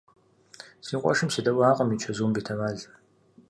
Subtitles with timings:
[0.85, 2.77] Си къуэшым седэӀуакъым и чэзум, бетэмал.